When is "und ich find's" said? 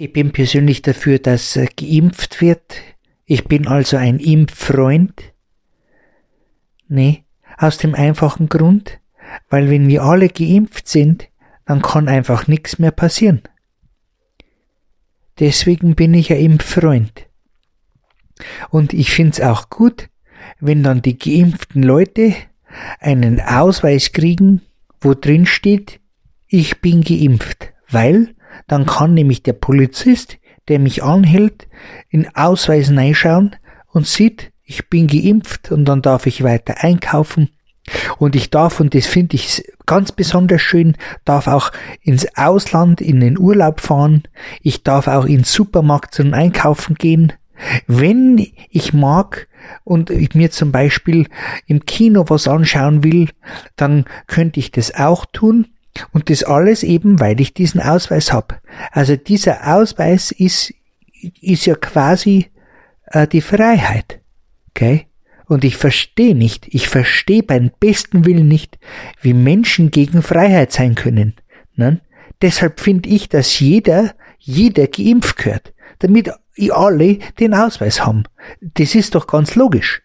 18.70-19.40